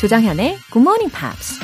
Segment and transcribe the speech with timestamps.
[0.00, 1.60] 조장현의 Good Morning Pops.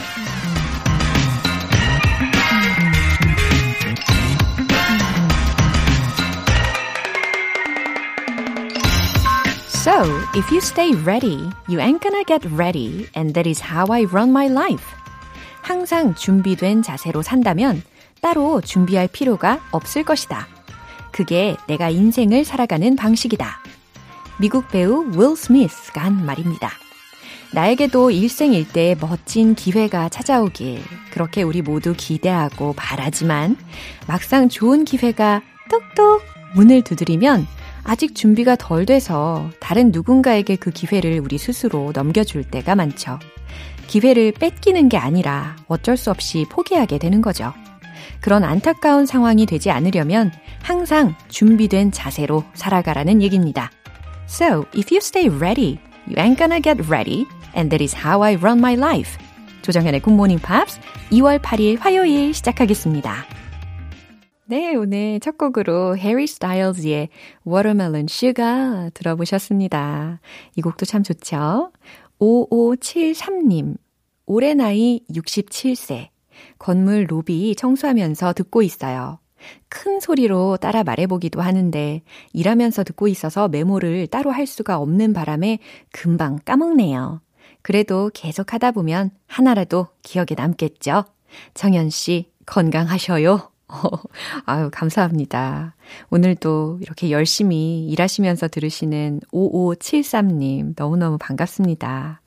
[9.69, 10.05] So,
[10.35, 14.29] if you stay ready, you ain't gonna get ready, and that is how I run
[14.29, 14.85] my life.
[15.63, 17.83] 항상 준비된 자세로 산다면
[18.21, 20.47] 따로 준비할 필요가 없을 것이다.
[21.11, 23.63] 그게 내가 인생을 살아가는 방식이다.
[24.39, 26.86] 미국 배우 윌 스미스가 한 말입니다.
[27.53, 33.57] 나에게도 일생일대의 멋진 기회가 찾아오길 그렇게 우리 모두 기대하고 바라지만
[34.07, 36.23] 막상 좋은 기회가 뚝뚝
[36.55, 37.47] 문을 두드리면
[37.85, 43.19] 아직 준비가 덜 돼서 다른 누군가에게 그 기회를 우리 스스로 넘겨줄 때가 많죠.
[43.87, 47.53] 기회를 뺏기는 게 아니라 어쩔 수 없이 포기하게 되는 거죠.
[48.21, 53.71] 그런 안타까운 상황이 되지 않으려면 항상 준비된 자세로 살아가라는 얘기입니다.
[54.29, 58.37] So, if you stay ready, you ain't gonna get ready, and that is how I
[58.37, 59.19] run my life.
[59.63, 63.25] 조정현의 굿모닝 팝스 2월 8일 화요일 시작하겠습니다.
[64.49, 67.09] 네, 오늘 첫 곡으로 해리 스타일즈의
[67.45, 70.21] Watermelon Sugar 들어보셨습니다.
[70.55, 71.73] 이 곡도 참 좋죠?
[72.21, 73.77] 5573님,
[74.25, 76.11] 올해 나이 67세,
[76.59, 79.19] 건물 로비 청소하면서 듣고 있어요.
[79.69, 82.03] 큰 소리로 따라 말해보기도 하는데
[82.33, 85.59] 일하면서 듣고 있어서 메모를 따로 할 수가 없는 바람에
[85.93, 87.21] 금방 까먹네요.
[87.63, 91.05] 그래도 계속 하다 보면 하나라도 기억에 남겠죠?
[91.55, 93.51] 정현 씨, 건강하셔요.
[94.47, 95.75] 아유, 감사합니다.
[96.11, 102.21] 오늘도 이렇게 열심히 일하시면서 들으시는 5573님, 너무너무 반갑습니다.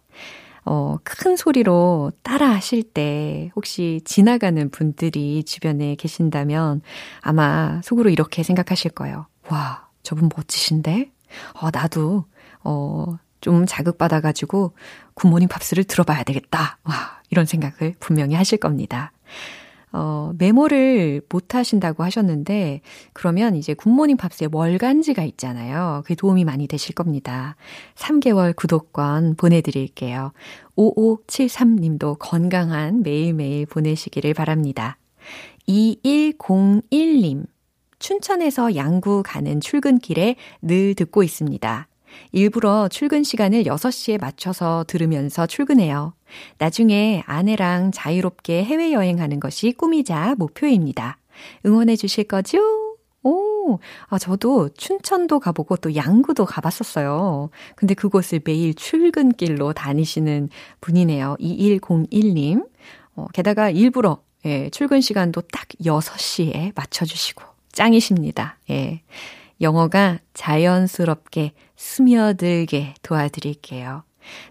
[0.72, 6.82] 어, 큰 소리로 따라 하실 때 혹시 지나가는 분들이 주변에 계신다면
[7.22, 9.26] 아마 속으로 이렇게 생각하실 거예요.
[9.50, 11.12] 와, 저분 멋지신데?
[11.60, 12.26] 어, 나도,
[12.64, 14.74] 어, 좀 자극받아가지고
[15.16, 16.78] 굿모닝 팝스를 들어봐야 되겠다.
[16.84, 19.12] 와, 이런 생각을 분명히 하실 겁니다.
[19.92, 22.82] 어, 메모를 못 하신다고 하셨는데,
[23.14, 26.02] 그러면 이제 굿모닝 팝스의 월간지가 있잖아요.
[26.04, 27.56] 그게 도움이 많이 되실 겁니다.
[27.96, 30.32] 3개월 구독권 보내드릴게요.
[30.78, 34.98] 5573님도 건강한 매일매일 보내시기를 바랍니다.
[35.68, 37.46] 2101님,
[38.00, 41.89] 춘천에서 양구 가는 출근길에 늘 듣고 있습니다.
[42.32, 46.14] 일부러 출근 시간을 6시에 맞춰서 들으면서 출근해요.
[46.58, 51.18] 나중에 아내랑 자유롭게 해외여행하는 것이 꿈이자 목표입니다.
[51.66, 52.60] 응원해 주실 거죠?
[53.24, 57.50] 오, 아, 저도 춘천도 가보고 또 양구도 가봤었어요.
[57.76, 60.50] 근데 그곳을 매일 출근길로 다니시는
[60.82, 61.36] 분이네요.
[61.40, 62.66] 2101님.
[63.16, 67.44] 어, 게다가 일부러, 예, 출근 시간도 딱 6시에 맞춰주시고,
[67.74, 68.58] 짱이십니다.
[68.70, 69.02] 예.
[69.62, 74.04] 영어가 자연스럽게 스며들게 도와드릴게요.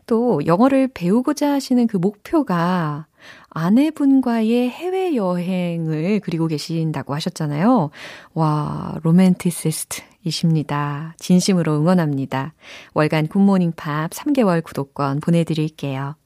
[0.07, 3.07] 또 영어를 배우고자 하시는 그 목표가
[3.51, 7.91] 아내분과의 해외여행을 그리고 계신다고 하셨잖아요.
[8.33, 11.17] 와, 로맨티시스트이십니다.
[11.19, 12.55] 진심으로 응원합니다.
[12.95, 16.17] 월간 굿모닝 팝 3개월 구독권 보내드릴게요.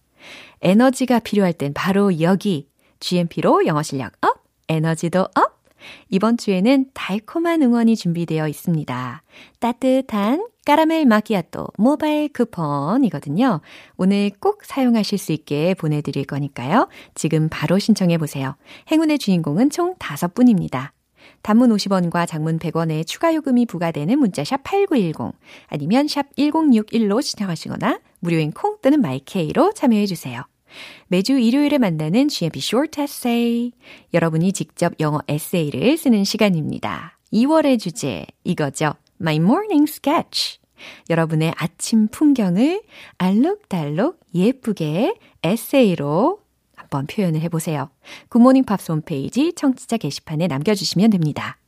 [0.61, 2.69] 에너지가 필요할 땐 바로 여기.
[3.01, 5.65] GMP로 영어 실력 up, 에너지도 up!
[6.09, 9.25] 이번 주에는 달콤한 응원이 준비되어 있습니다.
[9.59, 13.61] 따뜻한 까라멜 마키아또 모바일 쿠폰이거든요.
[13.97, 16.89] 오늘 꼭 사용하실 수 있게 보내드릴 거니까요.
[17.15, 18.55] 지금 바로 신청해 보세요.
[18.91, 20.91] 행운의 주인공은 총 5분입니다.
[21.43, 25.33] 단문 50원과 장문 100원의 추가 요금이 부과되는 문자 샵 8910
[25.67, 30.43] 아니면 샵 1061로 신청하시거나 무료인 콩 또는 마이케이로 참여해 주세요.
[31.09, 33.73] 매주 일요일에 만나는 GMP Short Essay.
[34.15, 37.19] 여러분이 직접 영어 에세이를 쓰는 시간입니다.
[37.33, 38.95] 2월의 주제, 이거죠.
[39.23, 40.59] My Morning Sketch.
[41.09, 42.83] 여러분의 아침 풍경을
[43.19, 46.41] 알록달록 예쁘게 에세이로
[46.75, 47.89] 한번 표현을 해보세요.
[48.31, 51.59] 굿모닝 팝스 홈페이지 청취자 게시판에 남겨주시면 됩니다.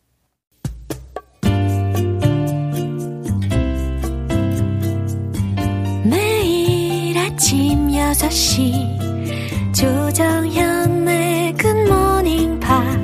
[6.04, 13.03] 매일 아침 6시 조정현의 굿모닝 팝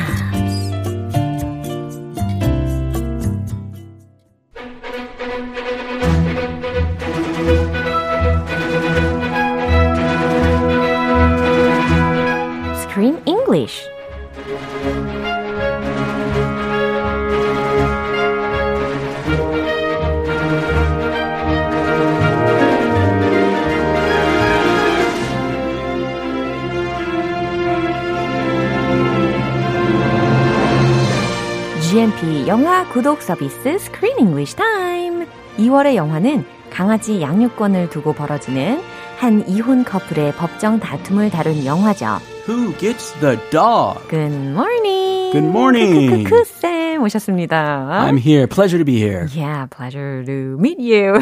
[32.51, 35.25] 영화 구독 서비스 Screen English Time.
[35.57, 38.81] 2월의 영화는 강아지 양육권을 두고 벌어지는
[39.17, 42.19] 한 이혼 커플의 법정 다툼을 다룬 영화죠.
[42.49, 44.01] Who gets the dog?
[44.09, 45.31] Good morning.
[45.31, 46.25] Good morning.
[46.25, 47.87] 크크크크 쌤 오셨습니다.
[48.05, 48.47] I'm here.
[48.47, 49.29] Pleasure to be here.
[49.33, 51.19] Yeah, pleasure to meet you.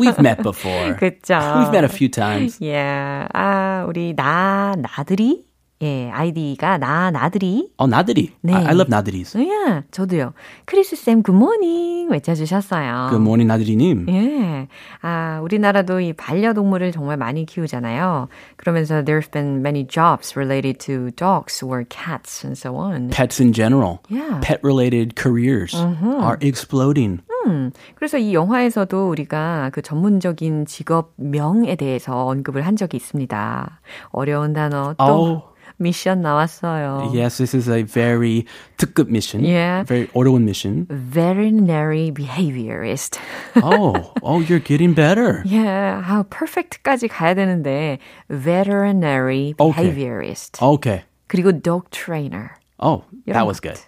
[0.00, 0.96] We've met before.
[0.96, 1.34] 그쵸.
[1.36, 2.56] We've met a few times.
[2.62, 3.28] Yeah.
[3.34, 5.51] 아, 우리 나, 나들이?
[5.82, 7.72] 예, 아이디가 나, 나들이.
[7.78, 8.30] Oh, 나들이.
[8.40, 8.54] 네.
[8.54, 9.36] I, I love 나들이s.
[9.38, 10.32] 예, 저도요.
[10.64, 13.08] 크리스 쌤 good morning 외쳐 주셨어요.
[13.10, 14.06] Good morning, 나들이 님.
[14.08, 14.68] 예.
[15.02, 18.28] 아, 우리나라도 이 반려동물을 정말 많이 키우잖아요.
[18.56, 23.10] 그러면서 there's been many jobs related to dogs or cats and so on.
[23.10, 23.98] Pets in general.
[24.08, 24.40] Yeah.
[24.40, 27.22] Pet-related careers are exploding.
[27.44, 33.80] 음, 그래서 이 영화에서도 우리가 그 전문적인 직업명에 대해서 언급을 한 적이 있습니다.
[34.10, 35.51] 어려운 단어 또 Oh.
[35.79, 37.11] 미션 나왔어요.
[37.13, 38.45] Yes, this is a very
[38.77, 39.43] 특급 mission.
[39.45, 39.83] Yeah.
[39.83, 40.87] Very 어려운 mission.
[40.89, 43.19] Veterinary behaviorist.
[43.61, 45.43] Oh, oh, you're getting better.
[45.45, 47.99] yeah, 아, perfect까지 가야 되는데
[48.29, 49.83] veterinary Okay.
[49.93, 50.61] behaviorist.
[50.61, 51.03] Okay.
[51.27, 52.55] 그리고 dog trainer.
[52.81, 53.79] Oh, that was good.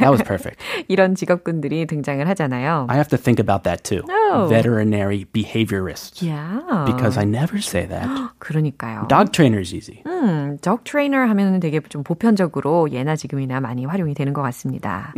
[0.00, 0.58] That was perfect.
[0.88, 2.86] 이런 직업군들이 등장을 하잖아요.
[2.90, 4.02] I have to think about that too.
[4.10, 4.48] Oh.
[4.50, 6.22] Veterinary behaviorist.
[6.22, 6.58] yeah.
[6.84, 8.08] Because I never say that.
[8.40, 9.06] 그러니까요.
[9.06, 10.02] Dog trainer is easy.
[10.06, 15.14] 음, dog trainer 하면은 되게 좀 보편적으로 예나 지금이나 많이 활용이 되는 것 같습니다.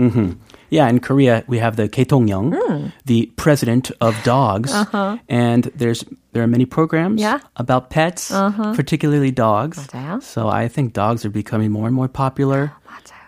[0.69, 4.75] Yeah, in Korea we have the Ketongyong, the president of dogs,
[5.31, 6.05] and there's
[6.35, 7.39] there are many programs Yeah.
[7.57, 8.29] about pets,
[8.77, 9.79] particularly dogs.
[9.89, 10.21] 맞아요.
[10.23, 12.73] So I think dogs are becoming more and more popular.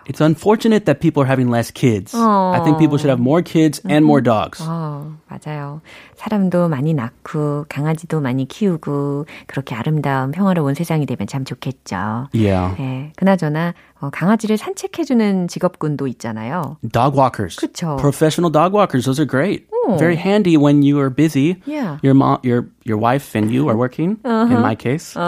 [0.01, 0.03] 맞아요.
[0.07, 2.13] It's unfortunate that people are having less kids.
[2.15, 4.59] I think people should have more kids and more dogs.
[4.61, 5.81] 어, 맞아요.
[6.22, 12.28] 사람도 많이 낳고 강아지도 많이 키우고 그렇게 아름다운 평화로운 세상이 되면 참 좋겠죠.
[12.32, 12.76] Yeah.
[12.78, 16.76] 네, 그나저나 어, 강아지를 산책해주는 직업군도 있잖아요.
[16.92, 17.56] Dog walkers.
[17.56, 17.96] 그쵸.
[17.96, 19.04] Professional dog walkers.
[19.04, 19.66] Those are great.
[19.98, 21.60] Very handy when you are busy.
[21.66, 21.98] Yeah.
[22.04, 24.16] Your mom, your your wife and you are working.
[24.24, 25.18] In my case.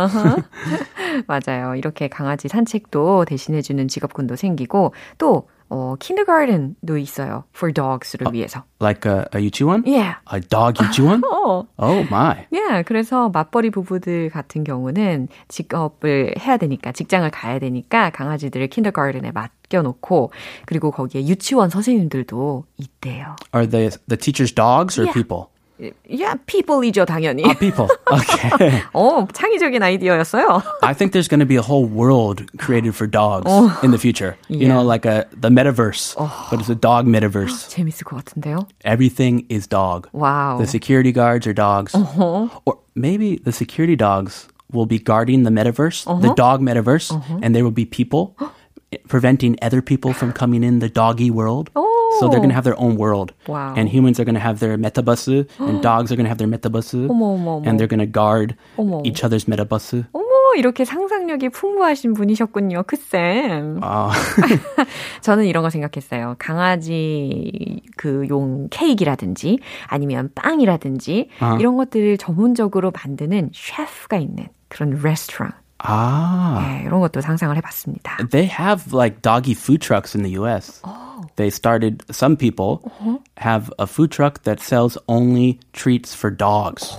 [1.26, 1.74] 맞아요.
[1.74, 7.42] 이렇게 강아지 산책도 대신해주는 직업군도 생기고 또 어, kindergarten도 있어요.
[7.52, 8.62] for dogs를 위해서.
[8.80, 9.82] Like a, a 유치원?
[9.84, 10.20] Yeah.
[10.32, 11.22] A dog 유치원?
[11.26, 12.46] 어, oh my.
[12.52, 20.30] 예, 그래서 맞벌이 부부들 같은 경우는 직업을 해야 되니까, 직장을 가야 되니까 강아지들을 킨더가든에 맡겨놓고,
[20.66, 23.34] 그리고 거기에 유치원 선생님들도 있대요.
[23.52, 25.12] Are they the teachers dogs or Yeah.
[25.12, 25.48] people?
[26.09, 27.43] Yeah, people이죠, 당연히.
[27.45, 27.87] Ah, people.
[28.11, 28.83] Okay.
[28.93, 30.61] 어, 창의적인 아이디어였어요.
[30.83, 33.47] I think there's going to be a whole world created for dogs
[33.81, 34.35] in the future.
[34.49, 34.73] You Yeah.
[34.75, 36.17] know, like a the metaverse,
[36.51, 37.69] but it's a dog metaverse.
[37.71, 38.67] 재밌을 것 같은데요?
[38.83, 40.09] Everything is dog.
[40.11, 40.57] 와우.
[40.59, 41.95] The security guards are dogs.
[41.95, 47.63] Or maybe the security dogs will be guarding the metaverse, the dog metaverse, and there
[47.63, 48.35] will be people
[49.07, 51.69] preventing other people from coming in the doggy world.
[52.20, 53.32] So they're going to have their own world.
[53.46, 53.74] Wow.
[53.76, 55.28] And humans are going to have their metabus,
[55.58, 57.66] and dogs are going to have their metabus, 어머, 어머, 어머.
[57.66, 58.54] and they're going to guard
[59.04, 60.04] each other's metabus.
[60.12, 63.80] 어머, 이렇게 상상력이 풍부하신 분이셨군요, 크쌤.
[63.82, 64.12] Uh,
[65.22, 66.36] 저는 이런 거 생각했어요.
[66.38, 71.56] 강아지 그 용 케이크라든지 아니면 빵이라든지 아.
[71.58, 75.52] 이런 것들을 전문적으로 만드는 셰프가 있는 그런 레스토랑.
[75.83, 76.59] ah.
[76.61, 78.17] 네, 이런 것도 상상을 해봤습니다.
[78.29, 80.81] They have like doggy food trucks in the US.
[81.35, 82.81] They started, some people
[83.37, 86.97] have a food truck that sells only treats for dogs.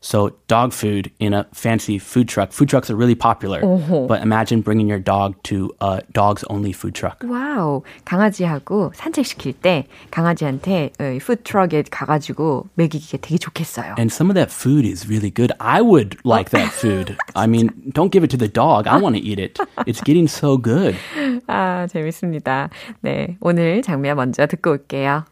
[0.00, 2.52] So, dog food in a fancy food truck.
[2.52, 3.60] Food trucks are really popular.
[4.06, 7.24] But imagine bringing your dog to a dogs only food truck.
[7.24, 13.96] 와우, 강아지하고 산책시킬 때 강아지한테 어, 푸드트럭에 가가지고 먹이기가 되게 좋겠어요.
[13.98, 15.52] And some of that food is really good.
[15.58, 17.16] I would like that food.
[17.34, 18.86] I mean, don't give it to the dog.
[18.86, 19.58] I want to eat it.
[19.86, 20.94] It's getting so good.
[21.48, 22.68] 아, 재밌습니다.
[23.00, 25.24] 네, 오늘 장면 먼저 듣고 올게요.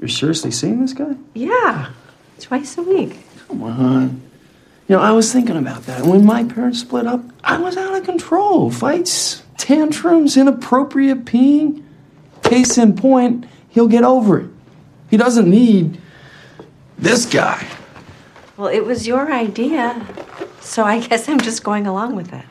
[0.00, 1.14] You're seriously seeing this guy?
[1.34, 1.90] Yeah,
[2.40, 3.20] twice a week.
[3.51, 4.21] Come on.
[4.87, 6.05] You know, I was thinking about that.
[6.05, 8.71] When my parents split up, I was out of control.
[8.71, 11.83] Fights, tantrums, inappropriate peeing.
[12.43, 14.49] Case in point, he'll get over it.
[15.09, 15.99] He doesn't need
[16.97, 17.67] this guy.
[18.55, 20.05] Well, it was your idea,
[20.61, 22.45] so I guess I'm just going along with it.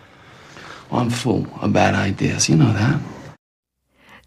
[0.90, 2.48] Well, I'm full of bad ideas.
[2.48, 3.00] You know that.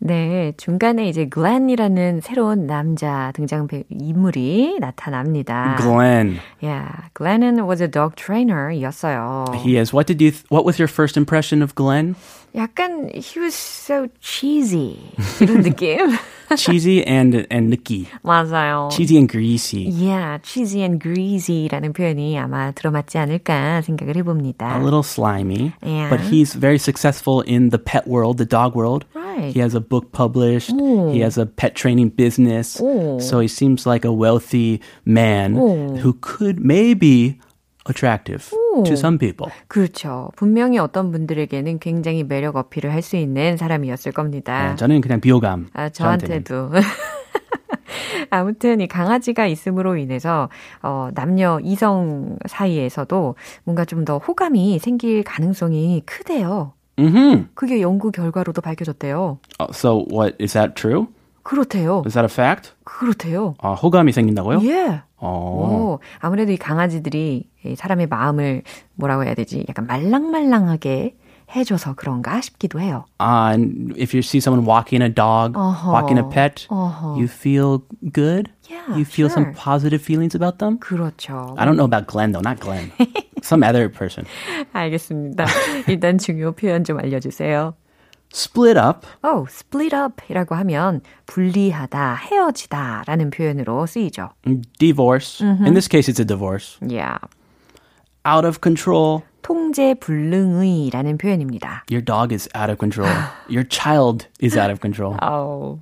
[0.05, 5.77] 네, 중간에 이제 글렌이라는 새로운 남자 등장 배- 인물이 나타납니다.
[5.79, 6.39] Glenn.
[6.61, 9.45] Yeah, Glen은 was a dog trainer이었어요.
[9.55, 9.93] He is.
[9.93, 12.15] What did you, what was your first impression of Glenn?
[12.54, 14.98] 약간 he was so cheesy
[15.40, 16.16] 이런 느낌.
[16.56, 18.08] cheesy and and nicky.
[18.24, 18.88] 맞아요.
[18.90, 19.84] cheesy and greasy.
[19.90, 24.78] Yeah, cheesy and greasy라는 표현이 아마 들어맞지 않을까 생각을 해봅니다.
[24.78, 25.72] A little slimy.
[25.84, 26.08] Yeah.
[26.08, 29.04] But he's very successful in the pet world, the dog world.
[29.14, 29.52] Right.
[29.52, 30.72] He has a book published.
[30.72, 32.80] He has a pet training business.
[32.80, 33.18] Oh.
[33.20, 35.96] So he seems like a wealthy man Oh.
[36.00, 37.38] who could maybe
[37.89, 38.49] attractive
[38.85, 39.51] to some people.
[39.67, 40.29] 그렇죠.
[40.35, 44.69] 분명히 어떤 분들에게는 굉장히 매력 어필을 할 수 있는 사람이었을 겁니다.
[44.69, 45.67] 네, 저는 그냥 비호감.
[45.73, 46.43] 아, 저한테는.
[46.45, 46.71] 저한테도.
[48.29, 50.49] 아무튼 이 강아지가 있음으로 인해서
[50.81, 53.35] 어, 남녀 이성 사이에서도
[53.65, 56.73] 뭔가 좀 더 호감이 생길 가능성이 크대요.
[56.97, 57.47] Mm-hmm.
[57.53, 59.37] 그게 연구 결과로도 밝혀졌대요.
[59.59, 61.07] Oh, so what is that true?
[61.43, 62.03] 그렇대요.
[62.05, 62.71] Is that a fact?
[62.85, 63.55] 그렇대요.
[63.59, 64.61] 아, 호감이 생긴다고요?
[64.63, 65.01] 예.
[65.17, 65.27] 어.
[65.29, 68.63] 오, 아무래도 이 강아지들이 이 사람의 마음을
[68.95, 69.65] 뭐라고 해야 되지?
[69.69, 71.15] 약간 말랑말랑하게
[71.55, 73.05] 해줘서 그런가 싶기도 해요.
[73.19, 75.91] Uh, and if you see someone walking a dog, Uh-huh.
[75.91, 77.15] walking a pet, Uh-huh.
[77.19, 78.49] you feel good.
[78.69, 79.43] Yeah, you feel sure.
[79.43, 80.79] some positive feelings about them.
[80.79, 81.53] 그렇죠.
[81.59, 82.91] I don't know about Glenn though, not Glenn.
[83.43, 84.25] some other person.
[84.73, 85.45] 알겠습니다.
[85.87, 87.75] 일단 중요 표현 좀 알려주세요.
[88.32, 89.06] Split up.
[89.24, 94.30] Oh, split up이라고 하면 분리하다, 헤어지다 라는 표현으로 쓰이죠.
[94.78, 95.44] Divorce.
[95.46, 96.78] In this case, it's a divorce.
[96.86, 97.18] Yeah.
[98.26, 99.22] Out of control.
[99.42, 101.84] 통제 불능의라는 표현입니다.
[101.90, 103.10] Your dog is out of control.
[103.48, 105.16] Your child is out of control.
[105.22, 105.80] Oh.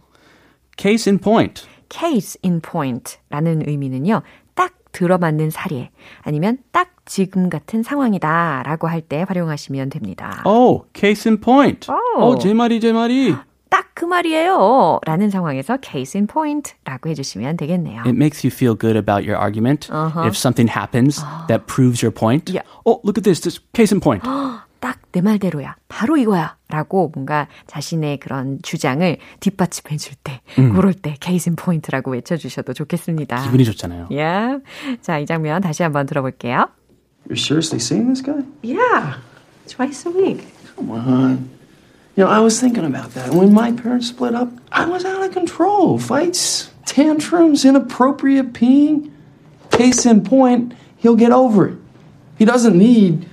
[0.76, 1.66] Case in point.
[1.88, 4.22] case in point라는 의미는요.
[4.54, 5.90] 딱 들어맞는 사례
[6.22, 10.41] 아니면 딱 지금 같은 상황이다 라고 할 때 활용하시면 됩니다.
[10.45, 11.91] Oh, case in point.
[11.91, 12.23] Oh.
[12.23, 13.35] Oh, 제 말이 제 말이.
[13.69, 18.03] 딱그 말이에요 라는 상황에서 case in point라고 해주시면 되겠네요.
[18.05, 20.23] It makes you feel good about your argument Uh-huh.
[20.25, 22.47] if something happens that proves your point.
[22.49, 22.63] Yeah.
[22.85, 23.41] Oh, look at this.
[23.41, 24.23] This case in point.
[24.79, 25.75] 딱내 말대로야.
[25.89, 26.55] 바로 이거야.
[26.69, 32.73] 라고 뭔가 자신의 그런 주장을 뒷받침해 줄 때, 그럴 때 case in point라고 외쳐 주셔도
[32.73, 33.43] 좋겠습니다.
[33.43, 34.07] 기분이 좋잖아요.
[34.09, 34.63] Yeah.
[35.01, 36.67] 자, 이 장면 다시 한번 들어볼게요.
[37.27, 38.43] You're seriously seeing this guy?
[38.61, 39.17] Yeah,
[39.67, 40.47] twice a week.
[40.75, 41.49] Come on.
[42.15, 43.33] You know, I was thinking about that.
[43.33, 45.97] When my parents split up, I was out of control.
[45.97, 49.11] Fights, tantrums, inappropriate peeing.
[49.71, 51.77] Case in point, he'll get over it.
[52.37, 53.25] He doesn't need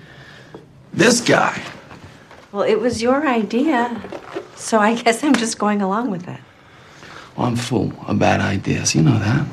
[0.92, 1.60] this guy.
[2.52, 4.00] Well, it was your idea,
[4.54, 6.40] so I guess I'm just going along with it.
[7.36, 8.94] Well, I'm full of bad ideas.
[8.94, 9.46] You know that.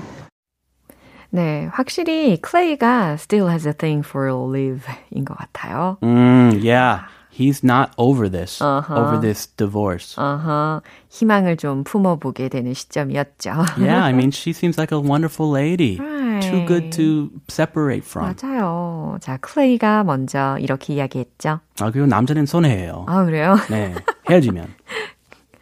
[1.35, 5.97] 네, 확실히 클레이가 still has a thing for Liv인 것 같아요.
[6.03, 7.03] Mm, yeah.
[7.33, 8.93] He's not over this, Uh-huh.
[8.99, 10.17] over this divorce.
[10.19, 13.65] 어허, 희망을 좀 품어보게 되는 시점이었죠.
[13.79, 15.97] yeah, I mean, she seems like a wonderful lady.
[16.43, 18.35] Too good to separate from.
[18.35, 19.17] 맞아요.
[19.21, 21.61] 자, 클레이가 먼저 이렇게 이야기했죠.
[21.81, 23.05] 아, 그리고 남자는 손해예요.
[23.09, 23.57] 아, 그래요?
[23.71, 23.95] 네,
[24.29, 24.67] 헤어지면.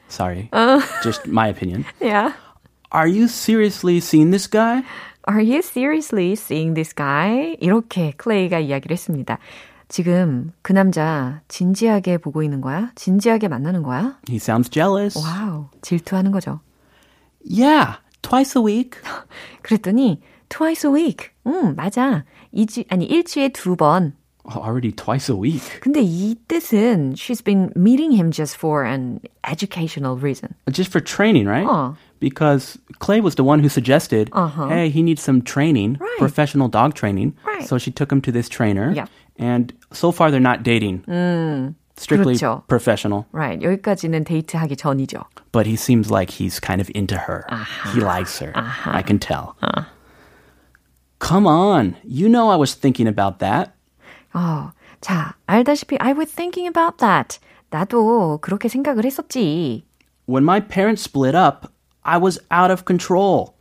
[0.09, 0.49] Sorry.
[1.03, 1.85] Just my opinion.
[2.01, 2.33] yeah.
[2.91, 4.83] Are you seriously seeing this guy?
[5.26, 7.56] Are you seriously seeing this guy?
[7.62, 9.38] 이렇게 클레이가 이야기를 했습니다.
[9.88, 12.92] 지금 그 남자 진지하게 보고 있는 거야?
[12.96, 14.18] 진지하게 만나는 거야?
[14.28, 15.18] He sounds jealous.
[15.18, 16.60] 와우, 질투하는 거죠.
[17.50, 19.00] Yeah, twice a week.
[19.62, 21.30] 그랬더니 twice a week.
[21.48, 22.26] 음, 맞아.
[22.52, 24.14] 이주 아니 일주일에 두 번.
[24.51, 25.61] Oh, already twice a week.
[25.83, 30.55] 근데 이 뜻은 she's been meeting him just for an educational reason.
[30.73, 31.67] Just for training, right?
[31.69, 31.93] Uh.
[32.19, 34.69] Because Clay was the one who suggested, Uh-huh.
[34.69, 36.17] hey, he needs some training, Right.
[36.19, 37.35] professional dog training.
[37.47, 37.67] Right.
[37.69, 38.91] So she took him to this trainer.
[38.97, 39.05] Yeah.
[39.39, 41.05] And so far, they're not dating.
[41.99, 42.63] Strictly 그렇죠.
[42.69, 43.27] professional.
[43.33, 43.61] Right.
[43.61, 45.25] 여기까지는 데이트하기 전이죠.
[45.53, 47.45] But he seems like he's kind of into her.
[47.93, 48.53] He likes her.
[48.57, 49.57] I can tell.
[51.19, 51.97] Come on.
[52.05, 53.75] You know I was thinking about that.
[54.34, 54.72] 어,
[55.02, 57.40] 자, 알다시피 I was thinking about that.
[57.70, 59.86] 나도 그렇게 생각을 했었지.
[60.28, 61.68] When my parents split up,
[62.04, 63.54] I was out of control.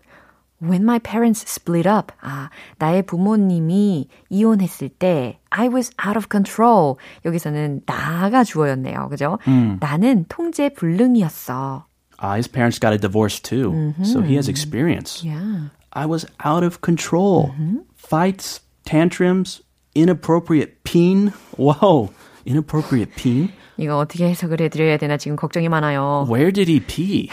[0.63, 2.13] When my parents split up.
[2.21, 2.49] 아,
[2.79, 6.97] 나의 부모님이 이혼했을 때 I was out of control.
[7.25, 9.09] 여기서는 나가 주어였네요.
[9.09, 9.39] 그죠?
[9.81, 11.87] 나는 통제 불능이었어.
[12.23, 13.93] Uh, his parents got a divorce too.
[14.05, 15.25] So he has experience.
[15.27, 15.71] Yeah.
[15.93, 17.51] I was out of control.
[17.97, 19.61] Fights, tantrums,
[19.95, 21.33] inappropriate peen.
[21.59, 22.11] Whoa,
[22.47, 23.51] inappropriate peen?
[23.77, 26.27] 이거 어떻게 해석을 해드려야 되나 지금 걱정이 많아요.
[26.29, 27.29] Where did he pee?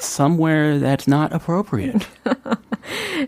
[0.00, 2.06] Somewhere that's not appropriate.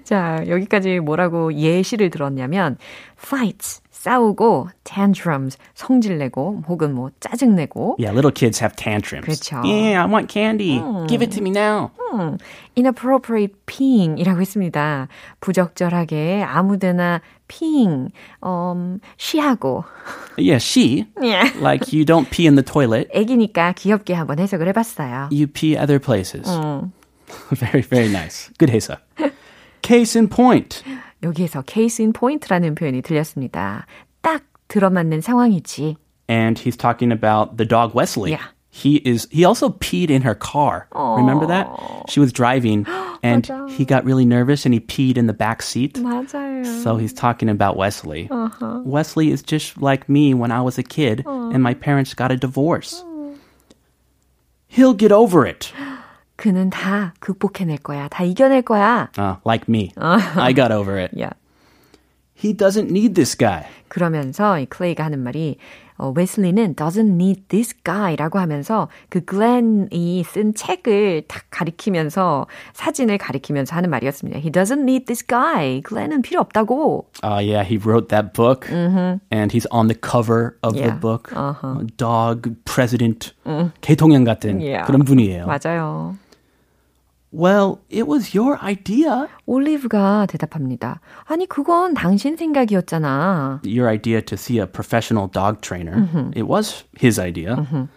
[0.04, 2.76] 자, 여기까지 뭐라고 예시를 들었냐면
[3.18, 9.26] fights, 싸우고 tantrums, 성질내고 혹은 뭐 짜증내고 Yeah, little kids have tantrums.
[9.26, 9.62] 그렇죠.
[9.64, 10.80] Yeah, I want candy.
[11.08, 11.90] Give it to me now.
[12.76, 15.08] inappropriate peeing이라고 했습니다.
[15.40, 18.11] 부적절하게 아무데나 peeing,
[18.41, 19.85] um, 쉬하고.
[20.37, 21.05] Yeah, she.
[21.21, 21.51] Yeah.
[21.59, 23.09] Like you don't pee in the toilet.
[23.13, 25.29] 애기니까 귀엽게 한번 해석을 해봤어요.
[25.31, 26.47] You pee other places.
[26.47, 26.91] 음.
[27.51, 28.51] very, very nice.
[28.57, 28.99] Good 해석.
[29.81, 30.83] Case in point.
[31.23, 33.85] 여기에서 case in point라는 표현이 들렸습니다.
[34.21, 35.97] 딱 들어맞는 상황이지.
[36.27, 38.31] And he's talking about the dog Wesley.
[38.31, 38.49] Yeah.
[38.69, 40.87] He is he also peed in her car.
[40.93, 41.69] Remember that?
[42.09, 42.85] She was driving
[43.23, 43.69] and 맞아.
[43.71, 45.93] he got really nervous and he peed in the back seat.
[45.95, 46.65] 맞아요.
[46.83, 48.27] So he's talking about Wesley.
[48.83, 52.35] Wesley is just like me when I was a kid and my parents got a
[52.37, 53.01] divorce.
[54.67, 55.71] He'll get over it.
[56.37, 58.09] 그는 다 극복해낼 거야.
[58.09, 59.07] 다 이겨낼 거야.
[59.17, 59.93] Uh, like me.
[59.95, 61.11] I got over it.
[61.13, 61.31] Yeah.
[62.33, 63.65] He doesn't need this guy.
[63.87, 65.57] 그러면서 이 클레이가 하는 말이
[66.00, 73.76] 어, 웨슬리는 doesn't need this guy라고 하면서 그 글렌이 쓴 책을 딱 가리키면서 사진을 가리키면서
[73.76, 74.38] 하는 말이었습니다.
[74.38, 75.82] He doesn't need this guy.
[75.82, 77.04] 글렌은 필요 없다고.
[77.22, 80.98] Uh, yeah, he wrote that book, and he's on the cover of the Yeah.
[81.00, 81.30] book.
[81.36, 81.80] Uh-huh.
[81.80, 83.34] Uh, Dog President,
[83.82, 84.86] 대통령 같은 Yeah.
[84.86, 85.44] 그런 분이에요.
[85.46, 86.16] 맞아요.
[87.31, 89.27] Well, it was your idea.
[89.45, 91.01] 올리브가 대답합니다.
[91.25, 93.61] 아니 그건 당신 생각이었잖아.
[93.65, 96.07] Your idea to see a professional dog trainer.
[96.33, 97.87] It was his idea.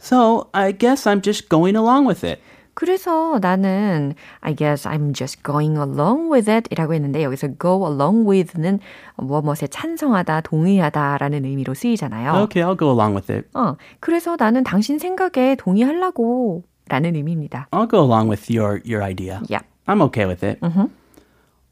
[0.00, 2.40] So I guess I'm just going along with it.
[2.74, 8.28] 그래서 나는 I guess I'm just going along with it 이라고 했는데 여기서 go along
[8.28, 8.80] with는
[9.16, 12.34] 무엇에 찬성하다, 동의하다라는 의미로 쓰이잖아요.
[12.42, 13.48] Okay, I'll go along with it.
[13.54, 17.68] 어, 그래서 나는 당신 생각에 동의하려고 라는 의미입니다.
[17.72, 19.42] I'll go along with your your idea.
[19.48, 19.62] Yeah.
[19.86, 20.58] I'm okay with it.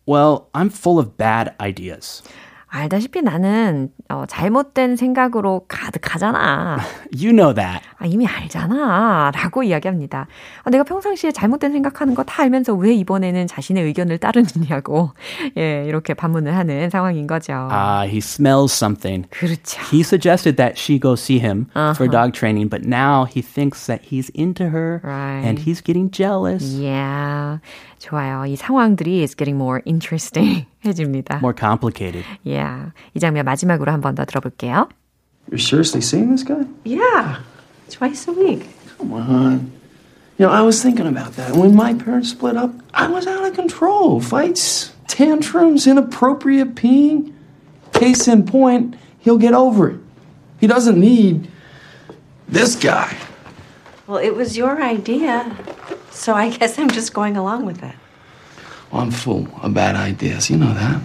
[0.07, 2.23] Well, I'm full of bad ideas.
[2.72, 6.78] 알다시피 나는 어, 잘못된 생각으로 가득하잖아.
[7.12, 7.82] You know that.
[7.98, 9.32] 아, 이미 알잖아.
[9.34, 10.28] 라고 이야기합니다.
[10.64, 15.12] 아, 내가 평상시에 잘못된 생각하는 거 다 알면서 왜 이번에는 자신의 의견을 따르느냐고.
[15.58, 17.54] 예, 이렇게 반문을 하는 상황인 거죠.
[17.72, 19.28] Ah, he smells something.
[19.32, 19.82] 그렇죠.
[19.92, 24.04] He suggested that she go see him for dog training, but now he thinks that
[24.12, 25.44] he's into her Right.
[25.44, 26.64] and he's getting jealous.
[26.78, 27.58] Yeah.
[27.99, 28.45] 좋아요.
[28.47, 31.39] 이 상황들이 is getting more interesting 해집니다.
[31.39, 32.25] More complicated.
[32.45, 32.93] Yeah.
[33.15, 34.89] 이 장면 마지막으로 한 번 더 들어볼게요.
[35.51, 36.65] You're seriously seeing this guy?
[36.85, 37.41] Yeah,
[37.91, 38.65] twice a week.
[38.99, 39.73] Come on.
[40.39, 41.55] You know, I was thinking about that.
[41.55, 44.21] When my parents split up, I was out of control.
[44.21, 47.33] Fights, tantrums, inappropriate peeing.
[47.93, 50.01] Case in point, he'll get over it.
[50.59, 51.47] He doesn't need
[52.49, 53.15] this guy.
[54.09, 55.45] Well, it was your idea,
[56.20, 57.96] So I guess I'm just going along with it.
[58.92, 60.50] I'm full of bad ideas.
[60.50, 61.00] You know that.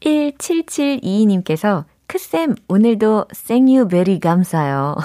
[0.00, 4.96] 1772님께서 크쌤 오늘도 생유 베리 감사요.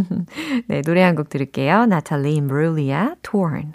[0.68, 1.86] 네, 노래 한 곡 들을게요.
[1.86, 3.74] 나탈리 임브룰리아, Torn.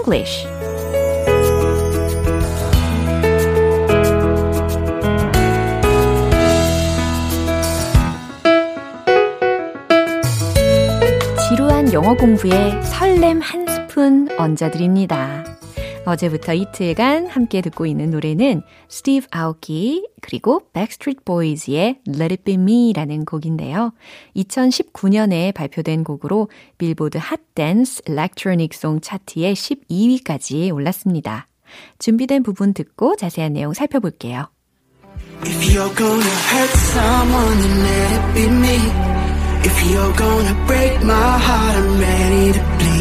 [0.00, 0.46] English
[11.48, 15.39] 지루한 영어 공부에 설렘 한 스푼 얹어드립니다.
[16.04, 23.24] 어제부터 이틀간 함께 듣고 있는 노래는 스티브 아오키 그리고 Backstreet Boys의 Let It Be Me라는
[23.24, 23.92] 곡인데요.
[24.36, 31.48] 2019년에 발표된 곡으로 빌보드 핫 댄스 일렉트로닉 송 차트에 12위까지 올랐습니다.
[31.98, 34.48] 준비된 부분 듣고 자세한 내용 살펴볼게요.
[35.42, 38.76] If you're gonna hurt someone, then let it be me.
[39.62, 42.99] If you're gonna break my heart, I'm ready to bleed.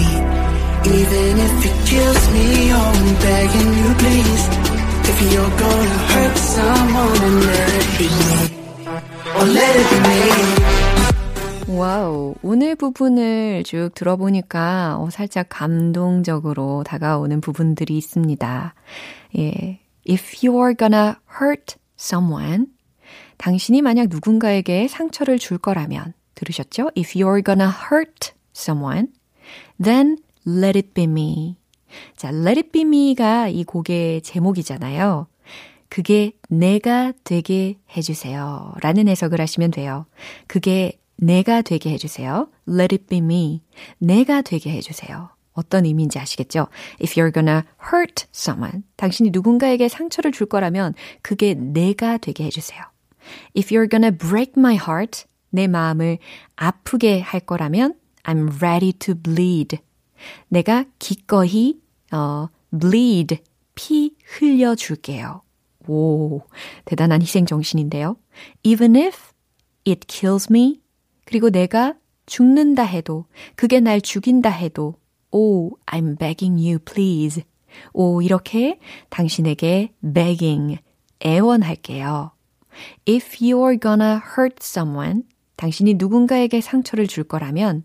[0.92, 4.44] Even if it kills me, oh, I'm begging you, please.
[5.06, 8.42] If you're gonna hurt someone, then let it be me.
[9.38, 11.78] Or let it be me.
[11.78, 18.74] 와우, 오늘 부분을 쭉 들어보니까 어, 살짝 감동적으로 다가오는 부분들이 있습니다.
[19.38, 19.80] 예.
[20.10, 22.66] If you're gonna hurt someone,
[23.38, 26.90] 당신이 만약 누군가에게 상처를 줄 거라면, 들으셨죠?
[26.98, 29.10] If you're gonna hurt someone,
[29.82, 31.56] then let it be me.
[32.16, 35.28] 자, let it be me가 이 곡의 제목이잖아요.
[35.90, 38.74] 그게 내가 되게 해주세요.
[38.82, 40.06] 라는 해석을 하시면 돼요.
[40.48, 42.50] 그게 내가 되게 해주세요.
[42.68, 43.62] Let it be me.
[43.98, 45.30] 내가 되게 해주세요.
[45.54, 46.68] 어떤 의미인지 아시겠죠?
[47.02, 52.82] If you're gonna hurt someone, 당신이 누군가에게 상처를 줄 거라면 그게 내가 되게 해주세요.
[53.58, 56.20] If you're gonna break my heart, 내 마음을
[56.56, 59.80] 아프게 할 거라면 I'm ready to bleed.
[60.48, 61.80] 내가 기꺼이
[62.12, 63.40] 어, bleed,
[63.76, 65.42] 피 흘려 줄게요.
[65.88, 66.42] 오,
[66.86, 68.18] 대단한 희생 정신인데요.
[68.64, 69.18] Even if
[69.88, 70.82] it kills me.
[71.26, 74.96] 그리고 내가 죽는다 해도, 그게 날 죽인다 해도,
[75.32, 77.44] 오, I'm begging you, please.
[77.94, 78.80] 오, 이렇게
[79.10, 80.80] 당신에게 begging,
[81.26, 82.32] 애원할게요.
[83.08, 85.24] If you're gonna hurt someone,
[85.56, 87.84] 당신이 누군가에게 상처를 줄 거라면,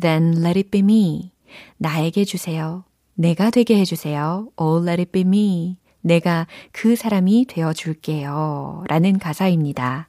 [0.00, 1.32] then let it be me.
[1.78, 2.84] 나에게 주세요.
[3.14, 4.48] 내가 되게 해주세요.
[4.56, 5.78] Oh, let it be me.
[6.00, 8.84] 내가 그 사람이 되어 줄게요.
[8.88, 10.08] 라는 가사입니다.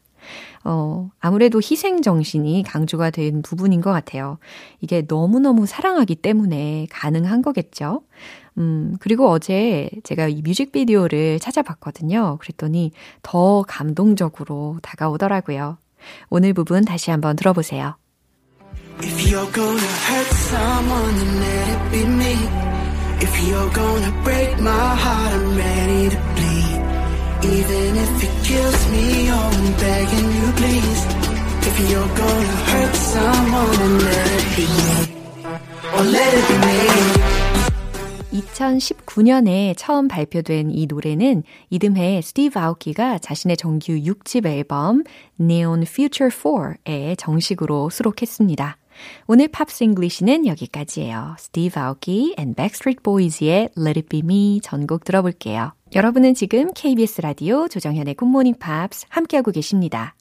[0.64, 4.38] 어, 아무래도 희생 정신이 강조가 된 부분인 것 같아요.
[4.82, 8.02] 이게 너무너무 사랑하기 때문에 가능한 거겠죠?
[8.58, 12.38] 음, 그리고 어제 제가 이 뮤직비디오를 찾아봤거든요.
[12.42, 15.78] 그랬더니 더 감동적으로 다가오더라고요.
[16.30, 17.96] 오늘 부분 다시 한번 들어보세요.
[19.00, 22.36] If you're gonna hurt someone, then let it be me.
[23.22, 26.80] If you're gonna break my heart, I'm ready to bleed.
[27.58, 31.02] Even if it kills me, oh, I'm begging you, please.
[31.70, 34.92] If you're gonna hurt someone, then let it be me.
[35.94, 37.28] Or let it be me.
[38.38, 45.04] 2019년에 처음 발표된 이 노래는 이듬해 스티브 아오키가 자신의 정규 6집 앨범
[45.40, 48.78] Neon Future 4에 정식으로 수록했습니다.
[49.28, 51.36] 오늘 Pops English는 여기까지예요.
[51.38, 55.74] 스티브 아오키 and Backstreet Boys의 Let It Be Me 전곡 들어볼게요.
[55.96, 60.16] 여러분은 지금 KBS 라디오 조정현의 굿모닝 팝스 함께하고 계십니다.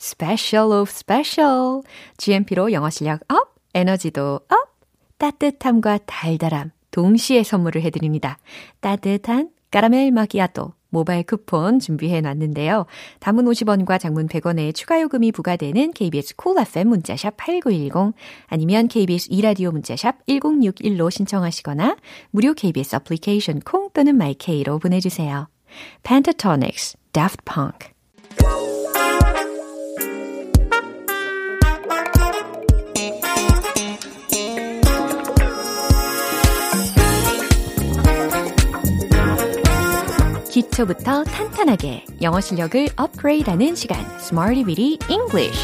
[0.00, 1.82] Special of Special
[2.16, 4.76] GMP로 영어 실력 up, 에너지도 up,
[5.18, 8.38] 따뜻함과 달달함 동시에 선물을 해드립니다.
[8.80, 12.86] 따뜻한 까라멜 마키아토 모바일 쿠폰 준비해 놨는데요.
[13.20, 18.14] 단문 50원과 장문 100원의 추가 요금이 부과되는 KBS Cool FM 문자샵 8910
[18.46, 21.96] 아니면 KBS 2라디오 문자샵 1061로 신청하시거나
[22.30, 25.48] 무료 KBS 애플리케이션 콩 또는 마이 K로 보내주세요.
[26.02, 27.96] Pentatonix, Daft Punk
[40.76, 45.58] 기초부터 탄탄하게 영어 실력을 업그레이드하는 시간 Smarty Weedy English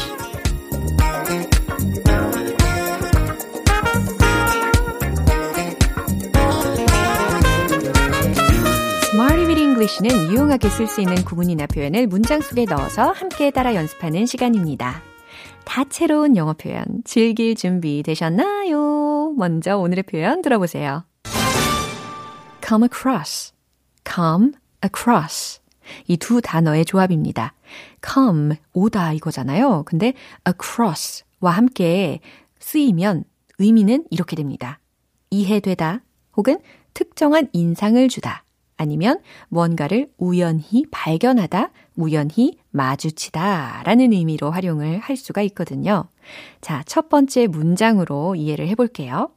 [9.11, 14.25] Smarty Weedy English는 유용하게 쓸 수 있는 구문이나 표현을 문장 속에 넣어서 함께 따라 연습하는
[14.25, 15.03] 시간입니다.
[15.63, 19.33] 다채로운 영어 표현 즐길 준비 되셨나요?
[19.37, 21.05] 먼저 오늘의 표현 들어보세요.
[22.65, 23.53] come across,
[24.11, 25.61] come across.
[26.07, 27.53] 이 두 단어의 조합입니다.
[28.05, 29.83] come, 오다 이거잖아요.
[29.85, 30.13] 근데
[30.47, 32.19] across와 함께
[32.59, 33.25] 쓰이면
[33.59, 34.79] 의미는 이렇게 됩니다.
[35.29, 36.01] 이해되다
[36.37, 36.59] 혹은
[36.93, 38.43] 특정한 인상을 주다
[38.77, 39.19] 아니면
[39.49, 46.05] 뭔가를 우연히 발견하다, 우연히 마주치다 라는 의미로 활용을 할 수가 있거든요.
[46.61, 49.29] 자, 첫 번째 문장으로 이해를 해볼게요.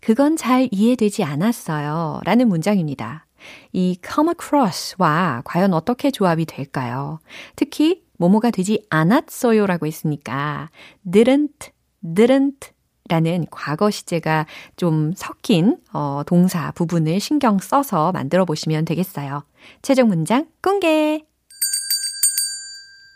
[0.00, 3.26] 그건 잘 이해되지 않았어요 라는 문장입니다.
[3.72, 7.20] 이 come across와 과연 어떻게 조합이 될까요?
[7.56, 10.70] 특히 뭐뭐가 되지 않았어요 라고 했으니까
[11.04, 11.70] didn't,
[12.04, 12.72] didn't
[13.08, 19.44] 라는 과거 시제가 좀 섞인 어, 동사 부분을 신경 써서 만들어 보시면 되겠어요.
[19.82, 21.24] 최종 문장 공개!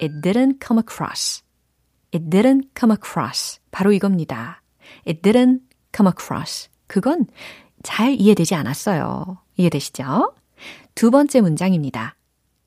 [0.01, 1.43] It didn't come across.
[2.13, 3.61] It didn't come across.
[3.71, 4.61] 바로 이겁니다.
[5.07, 5.61] It didn't
[5.95, 6.69] come across.
[6.87, 7.27] 그건
[7.83, 9.39] 잘 이해되지 않았어요.
[9.57, 10.35] 이해되시죠?
[10.95, 12.17] 두 번째 문장입니다.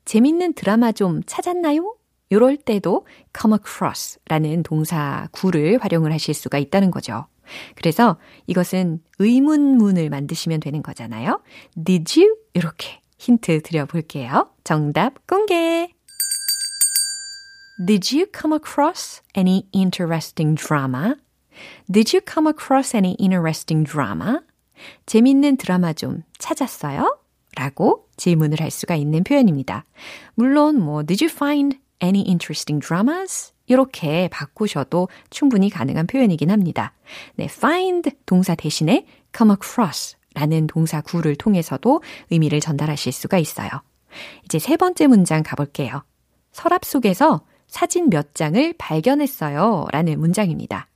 [0.04, 1.96] 재밌는 드라마 좀 찾았나요?
[2.30, 3.06] 이럴 때도
[3.38, 7.26] come across 라는 동사 구를 활용을 하실 수가 있다는 거죠.
[7.74, 11.42] 그래서 이것은 의문문을 만드시면 되는 거잖아요.
[11.84, 12.36] Did you?
[12.54, 14.50] 이렇게 힌트 드려볼게요.
[14.64, 15.92] 정답 공개!
[17.84, 21.16] Did you come across any interesting drama?
[21.90, 24.42] Did you come across any interesting drama?
[25.06, 27.18] 재밌는 드라마 좀 찾았어요?
[27.56, 29.84] 라고 질문을 할 수가 있는 표현입니다.
[30.34, 33.52] 물론 뭐 Did you find any interesting dramas?
[33.66, 36.92] 이렇게 바꾸셔도 충분히 가능한 표현이긴 합니다.
[37.36, 43.68] 네, find 동사 대신에 come across 라는 동사 구를 통해서도 의미를 전달하실 수가 있어요.
[44.44, 46.02] 이제 세 번째 문장 가볼게요.
[46.52, 49.86] 서랍 속에서 사진 몇 장을 발견했어요.
[49.92, 50.88] 라는 문장입니다.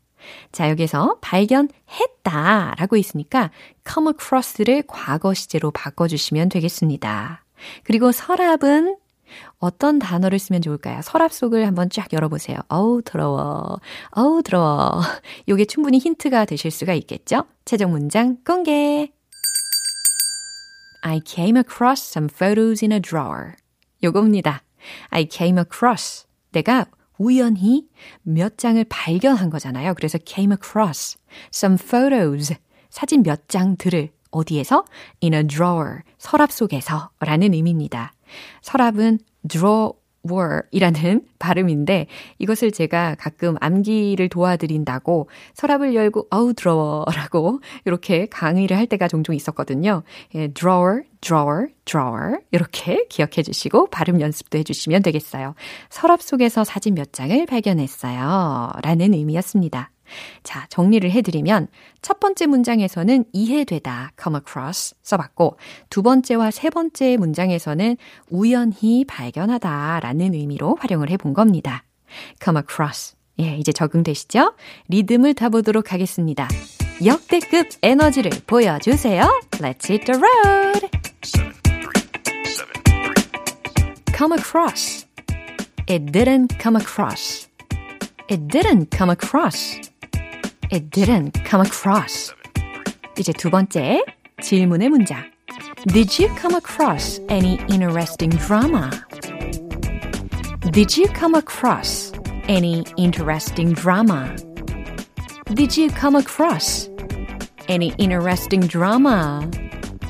[0.53, 3.51] 자, 여기서 발견했다 라고 있으니까
[3.89, 7.45] come across를 과거 시제로 바꿔주시면 되겠습니다.
[7.85, 8.97] 그리고 서랍은
[9.59, 11.01] 어떤 단어를 쓰면 좋을까요?
[11.03, 12.59] 서랍 속을 한번 쫙 열어보세요.
[12.69, 13.81] 어우, 더러워.
[14.11, 15.01] 어우, 더러워.
[15.49, 17.45] 요게 충분히 힌트가 되실 수가 있겠죠?
[17.65, 19.11] 최종 문장 공개.
[21.03, 23.55] I came across some photos in a drawer.
[24.03, 24.63] 요겁니다.
[25.11, 26.27] I came across.
[26.53, 26.87] 내가
[27.19, 27.89] 우연히
[28.23, 29.95] 몇 장을 발견한 거잖아요.
[29.95, 31.17] 그래서 came across
[31.53, 32.55] some photos.
[32.91, 34.85] 사진 몇 장들을 어디에서?
[35.23, 36.01] in a drawer.
[36.19, 38.13] 서랍 속에서 라는 의미입니다.
[38.63, 39.93] 서랍은 drawer
[40.71, 42.07] 이라는 발음인데
[42.39, 50.03] 이것을 제가 가끔 암기를 도와드린다고 서랍을 열고 어우 드러워라고 이렇게 강의를 할 때가 종종 있었거든요.
[50.35, 55.55] 예, drawer, drawer, drawer 이렇게 기억해 주시고 발음 연습도 해 주시면 되겠어요.
[55.91, 58.73] 서랍 속에서 사진 몇 장을 발견했어요.
[58.83, 59.91] 라는 의미였습니다.
[60.43, 61.69] 자, 정리를 해드리면
[62.03, 65.59] 첫 번째 문장에서는 이해되다, come across 써봤고
[65.91, 67.97] 두 번째와 세 번째 문장에서는
[68.31, 71.85] 우연히 발견하다 라는 의미로 활용을 해본 겁니다.
[72.43, 73.17] come across.
[73.41, 74.55] 예, 이제 적응되시죠?
[74.89, 76.49] 리듬을 타보도록 하겠습니다.
[77.05, 79.25] 역대급 에너지를 보여주세요.
[79.59, 80.89] Let's hit the road.
[84.15, 85.05] come across.
[85.89, 87.49] It didn't come across.
[88.31, 89.77] It didn't come across.
[90.72, 92.34] It didn't come across.
[93.18, 94.04] 이제 두 번째
[94.42, 95.24] 질문의 문장.
[95.88, 98.90] Did you come across any interesting drama?
[100.72, 102.14] Did you come across
[102.48, 104.36] any interesting drama?
[105.54, 106.90] Did you come across
[107.68, 109.50] any interesting drama?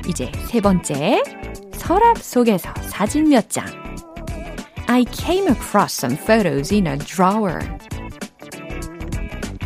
[0.08, 1.24] 이제 세 번째
[1.72, 3.66] 서랍 속에서 사진 몇 장.
[4.88, 7.62] I came across some photos in a drawer.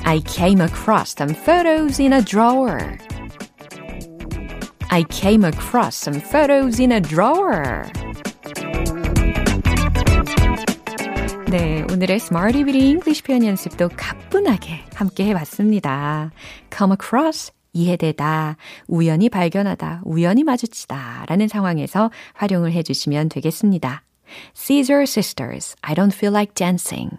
[0.08, 2.96] I came across some photos in a drawer.
[4.88, 7.84] I came across some photos in a drawer.
[11.50, 16.32] 네, 오늘의 Smarty Beauty English 표현 연습도 가뿐하게 함께 해봤습니다.
[16.74, 24.04] Come across, 이해되다, 우연히 발견하다, 우연히 마주치다 라는 상황에서 활용을 해주시면 되겠습니다.
[24.54, 27.18] Caesar Sisters, I don't feel like dancing.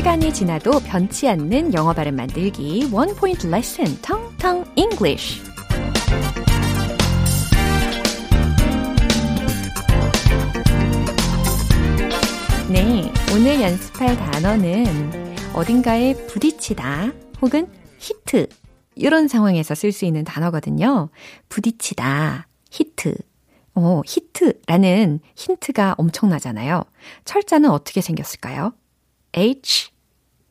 [0.00, 5.42] 시간이 지나도 변치 않는 영어 발음 만들기 원 포인트 레슨 텅텅 English.
[12.70, 18.48] 네, 오늘 연습할 단어는 어딘가에 부딪히다 혹은 히트
[18.94, 21.10] 이런 상황에서 쓸 수 있는 단어거든요.
[21.50, 23.16] 부딪히다, 히트.
[23.74, 26.84] 어, hit이라는 힌트가 엄청나잖아요.
[27.26, 28.72] 철자는 어떻게 생겼을까요?
[29.34, 29.90] H,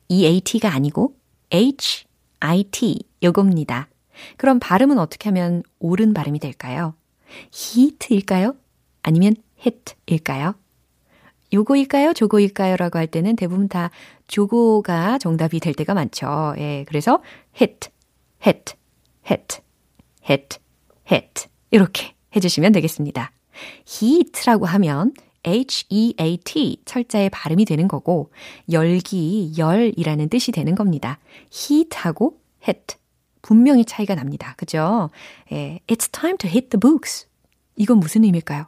[0.08, 1.14] EAT가 아니고
[1.52, 2.06] H,
[2.40, 3.88] IT 요겁니다.
[4.36, 6.94] 그럼 발음은 어떻게 하면 옳은 발음이 될까요?
[7.52, 8.54] 히트일까요?
[9.02, 10.54] 아니면 hit일까요?
[11.52, 12.12] 요거일까요?
[12.12, 12.76] 조거일까요?
[12.76, 13.90] 라고 할 때는 대부분 다
[14.28, 16.54] 조거가 정답이 될 때가 많죠.
[16.58, 17.22] 예, 그래서
[17.60, 17.90] hit,
[18.46, 18.74] hit,
[19.28, 19.58] hit,
[20.28, 20.58] hit,
[21.10, 23.32] hit 이렇게 해주시면 되겠습니다.
[23.88, 25.12] heat라고 하면
[25.44, 28.30] H-E-A-T 철자의 발음이 되는 거고
[28.70, 31.18] 열기, 열이라는 뜻이 되는 겁니다.
[31.52, 32.96] heat하고 hit
[33.42, 34.54] 분명히 차이가 납니다.
[34.56, 35.10] 그죠?
[35.52, 37.26] 예, It's time to hit the books.
[37.76, 38.66] 이건 무슨 의미일까요?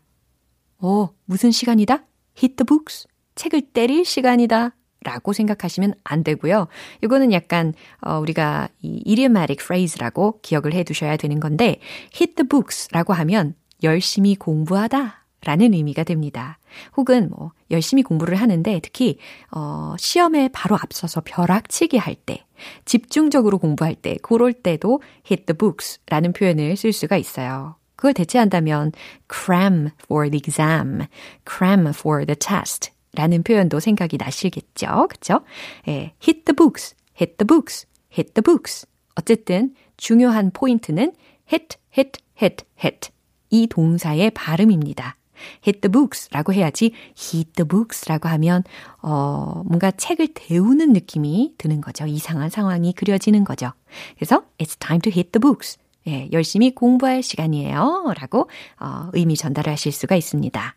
[0.78, 2.04] 어, 무슨 시간이다?
[2.36, 3.06] hit the books.
[3.34, 4.74] 책을 때릴 시간이다.
[5.04, 6.68] 라고 생각하시면 안 되고요.
[7.02, 11.80] 이거는 약간 어, 우리가 이 idiomatic phrase라고 기억을 해 두셔야 되는 건데
[12.14, 16.58] hit the books라고 하면 열심히 공부하다 라는 의미가 됩니다.
[16.96, 19.18] 혹은 뭐 열심히 공부를 하는데 특히
[19.50, 22.44] 어 시험에 바로 앞서서 벼락치기 할 때,
[22.84, 27.76] 집중적으로 공부할 때, 그럴 때도 hit the books라는 표현을 쓸 수가 있어요.
[27.96, 28.92] 그걸 대체한다면
[29.32, 31.06] cram for the exam,
[31.48, 35.06] cram for the test 라는 표현도 생각이 나시겠죠?
[35.08, 35.40] 그쵸?
[35.88, 38.86] 예, hit the books, hit the books, hit the books.
[39.14, 41.12] 어쨌든 중요한 포인트는
[41.52, 43.10] hit, hit, hit, hit.
[43.50, 45.16] 이 동사의 발음입니다.
[45.66, 48.62] Hit the books라고 해야지 hit the books라고 하면
[49.02, 52.06] 어 뭔가 책을 데우는 느낌이 드는 거죠.
[52.06, 53.72] 이상한 상황이 그려지는 거죠.
[54.16, 55.78] 그래서 it's time to hit the books.
[56.08, 58.12] 예, 열심히 공부할 시간이에요.
[58.18, 58.48] 라고
[58.80, 60.74] 어, 의미 전달을 하실 수가 있습니다.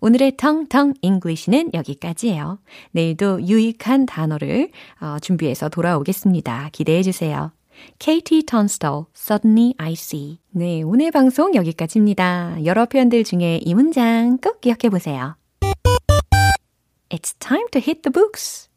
[0.00, 2.58] 오늘의 텅텅 English는 여기까지예요.
[2.92, 6.70] 내일도 유익한 단어를 어, 준비해서 돌아오겠습니다.
[6.72, 7.52] 기대해 주세요.
[7.98, 10.38] KT Tunstall, Suddenly I See.
[10.50, 12.58] 네, 오늘 방송 여기까지입니다.
[12.64, 15.36] 여러 표현들 중에 이 문장 꼭 기억해 보세요.
[17.08, 18.68] It's time to hit the books.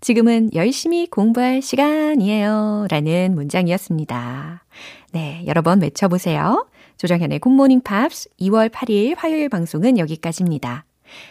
[0.00, 2.86] 지금은 열심히 공부할 시간이에요.
[2.90, 4.64] 라는 문장이었습니다.
[5.12, 6.66] 네, 여러 번 외쳐보세요.
[6.96, 10.84] 조정현의 굿모닝 팝스 2월 8일 화요일 방송은 여기까지입니다.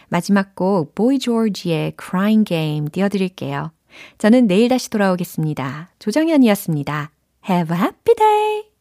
[0.08, 3.72] 마지막 곡 보이 조지의 Crying Game 띄워드릴게요.
[4.18, 5.90] 저는 내일 다시 돌아오겠습니다.
[5.98, 7.10] 조정현이었습니다.
[7.44, 8.64] Have a happy day!